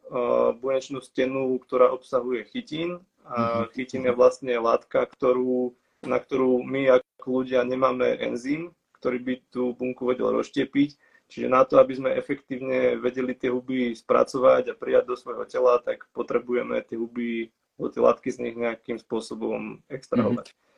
bunečnú 0.59 0.99
stenu, 0.99 1.59
ktorá 1.63 1.95
obsahuje 1.95 2.47
chytín. 2.51 2.99
A 3.29 3.69
mhm. 3.69 3.77
chytín 3.77 4.03
je 4.09 4.13
vlastne 4.17 4.57
látka, 4.59 5.05
ktorú, 5.05 5.77
na 6.03 6.19
ktorú 6.19 6.65
my 6.65 6.99
ako 6.99 7.45
ľudia 7.45 7.63
nemáme 7.63 8.19
enzym, 8.19 8.73
ktorý 8.99 9.19
by 9.23 9.35
tú 9.53 9.63
bunku 9.79 10.09
vedel 10.09 10.35
rozštiepiť. 10.35 10.91
Čiže 11.29 11.53
na 11.53 11.61
to, 11.69 11.77
aby 11.77 11.93
sme 11.93 12.17
efektívne 12.17 12.97
vedeli 12.97 13.37
tie 13.37 13.53
huby 13.53 13.93
spracovať 13.93 14.73
a 14.73 14.79
prijať 14.81 15.13
do 15.13 15.15
svojho 15.15 15.45
tela, 15.45 15.77
tak 15.77 16.09
potrebujeme 16.17 16.81
tie 16.89 16.97
huby 16.97 17.53
ty 17.95 18.01
látky 18.01 18.33
z 18.33 18.39
nich 18.39 18.57
nějakým 18.57 18.99
způsobem 18.99 19.79
extrahovat. 19.89 20.45
Mm-hmm. 20.45 20.69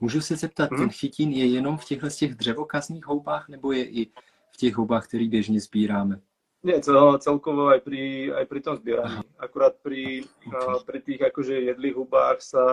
Můžu 0.00 0.20
se 0.20 0.36
zeptat, 0.36 0.70
mm-hmm. 0.70 0.78
ten 0.78 0.90
chytín 0.90 1.30
je 1.32 1.46
jenom 1.46 1.78
v 1.78 1.84
těchto 1.84 2.08
těch 2.10 2.34
dřevokazných 2.34 3.06
houbách, 3.06 3.48
nebo 3.48 3.72
je 3.72 3.84
i 3.84 4.06
v 4.50 4.56
těch 4.56 4.74
houbách, 4.74 5.08
které 5.08 5.28
běžně 5.28 5.60
sbíráme? 5.60 6.20
Nie, 6.64 6.80
cel, 6.80 7.18
celkovo 7.18 7.74
aj 7.74 7.82
pri, 7.82 8.30
aj 8.30 8.46
pri 8.46 8.60
tom 8.62 8.76
zbieraní. 8.78 9.26
Akurát 9.34 9.74
pri, 9.82 10.22
okay. 10.46 10.74
uh, 10.74 10.78
pri 10.86 10.98
tých 11.02 11.20
akože 11.26 11.58
jedlých 11.58 11.98
hubách 11.98 12.38
sa 12.38 12.64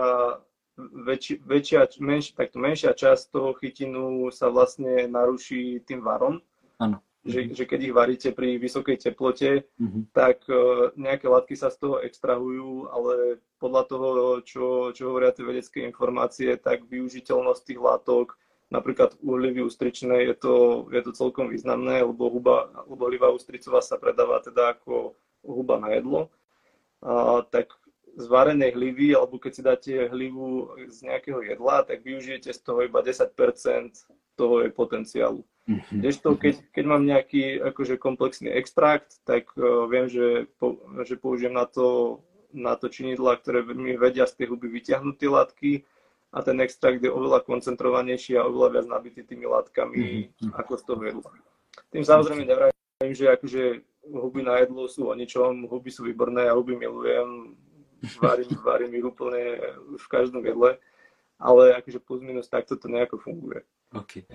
väč, 0.77 1.41
väčšia, 1.41 1.89
menš, 1.97 2.38
takto 2.38 2.62
menšia 2.62 2.93
časť 2.93 3.34
toho 3.34 3.58
chytinu 3.58 4.29
sa 4.29 4.53
vlastne 4.53 5.10
naruší 5.10 5.82
tým 5.89 6.05
varom. 6.05 6.38
Áno 6.77 7.01
že, 7.27 7.51
že 7.51 7.63
keď 7.67 7.79
ich 7.84 7.95
varíte 7.95 8.29
pri 8.32 8.55
vysokej 8.55 8.97
teplote, 9.12 9.67
mm-hmm. 9.75 10.03
tak 10.15 10.39
uh, 10.47 10.95
nejaké 10.95 11.27
látky 11.27 11.55
sa 11.60 11.67
z 11.67 11.77
toho 11.84 11.95
extrahujú, 11.99 12.88
ale 12.88 13.43
podľa 13.60 13.84
toho, 13.91 14.10
čo, 14.47 14.95
čo 14.95 15.12
hovoria 15.12 15.36
tie 15.36 15.43
vedecké 15.43 15.84
informácie, 15.84 16.55
tak 16.55 16.88
využiteľnosť 16.88 17.62
tých 17.67 17.79
látok, 17.79 18.39
napríklad 18.71 19.19
uhlivy 19.19 19.65
ústričné, 19.67 20.32
je 20.32 20.36
to, 20.39 20.55
je 20.95 21.01
to 21.03 21.12
celkom 21.12 21.51
významné, 21.51 22.08
lebo, 22.08 22.32
huba, 22.32 22.71
lebo 22.88 23.12
hlivá 23.12 23.27
ústricová 23.36 23.84
sa 23.84 23.99
predáva 23.99 24.39
teda 24.39 24.79
ako 24.79 25.17
huba 25.43 25.75
na 25.75 25.91
jedlo. 25.91 26.32
A, 27.03 27.43
tak 27.51 27.75
z 28.15 28.25
varenej 28.27 28.75
hlivy, 28.75 29.15
alebo 29.15 29.39
keď 29.39 29.51
si 29.51 29.62
dáte 29.62 29.91
hlivu 30.08 30.71
z 30.88 31.03
nejakého 31.03 31.43
jedla, 31.43 31.84
tak 31.84 32.03
využijete 32.03 32.51
z 32.51 32.60
toho 32.63 32.84
iba 32.84 33.03
10% 33.03 33.32
toho 34.39 34.63
je 34.63 34.69
potenciálu. 34.71 35.43
Kdežto, 35.69 36.34
keď, 36.34 36.65
keď 36.73 36.86
mám 36.89 37.05
nejaký 37.05 37.62
akože 37.62 38.01
komplexný 38.01 38.49
extrakt, 38.49 39.21
tak 39.21 39.53
uh, 39.53 39.86
viem, 39.86 40.10
že, 40.10 40.49
po, 40.58 40.82
že 41.05 41.13
použijem 41.13 41.53
na 41.53 41.69
to, 41.69 42.19
na 42.49 42.73
to 42.73 42.89
činidla, 42.89 43.38
ktoré 43.38 43.62
mi 43.62 43.93
vedia 43.93 44.25
z 44.25 44.41
tej 44.41 44.45
huby 44.49 44.65
vyťahnuť 44.65 45.15
tie 45.15 45.29
látky 45.29 45.71
a 46.34 46.41
ten 46.41 46.58
extrakt 46.62 47.01
je 47.01 47.10
oveľa 47.10 47.45
koncentrovanejší 47.45 48.38
a 48.38 48.45
oveľa 48.45 48.69
viac 48.82 48.86
nabitý 48.89 49.21
tými 49.25 49.45
látkami 49.45 50.29
mm-hmm. 50.34 50.58
ako 50.58 50.73
z 50.77 50.84
toho 50.86 51.01
jedla. 51.05 51.32
Tým 51.89 52.03
samozrejme 52.05 52.43
nevravím, 52.45 53.13
že 53.13 53.25
akože 53.29 53.63
huby 54.10 54.41
na 54.45 54.62
jedlo 54.62 54.89
sú 54.89 55.10
o 55.10 55.13
ničom, 55.13 55.69
huby 55.69 55.89
sú 55.93 56.05
výborné, 56.05 56.49
ja 56.49 56.58
huby 56.58 56.77
milujem, 56.77 57.58
varím, 58.21 58.49
varím 58.67 58.93
ich 58.97 59.05
úplne 59.05 59.41
v 59.97 60.05
každom 60.10 60.45
jedle, 60.45 60.77
ale 61.41 61.77
akože 61.77 62.01
plus 62.01 62.21
minus 62.21 62.49
takto 62.49 62.77
to 62.77 62.89
nejako 62.89 63.17
funguje. 63.21 63.62
Okay. 63.89 64.25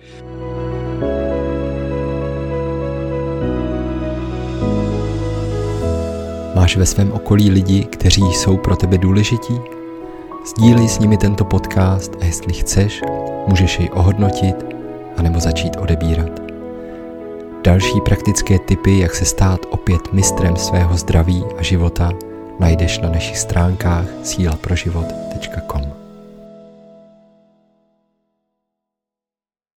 Máš 6.55 6.77
ve 6.77 6.85
svém 6.85 7.11
okolí 7.11 7.49
lidi, 7.49 7.83
kteří 7.83 8.21
jsou 8.21 8.57
pro 8.57 8.75
tebe 8.75 8.97
důležití? 8.97 9.59
Sdílej 10.45 10.89
s 10.89 10.99
nimi 10.99 11.17
tento 11.17 11.45
podcast 11.45 12.11
a 12.21 12.25
jestli 12.25 12.53
chceš, 12.53 13.01
můžeš 13.47 13.79
jej 13.79 13.89
ohodnotit 13.93 14.75
anebo 15.17 15.39
začít 15.39 15.75
odebírat. 15.77 16.41
Další 17.63 18.01
praktické 18.01 18.59
typy, 18.59 18.99
jak 18.99 19.15
se 19.15 19.25
stát 19.25 19.59
opět 19.69 20.13
mistrem 20.13 20.55
svého 20.55 20.97
zdraví 20.97 21.43
a 21.57 21.63
života, 21.63 22.11
najdeš 22.59 22.99
na 22.99 23.09
našich 23.09 23.37
stránkách 23.37 24.05
sílaproživot.com. 24.23 26.04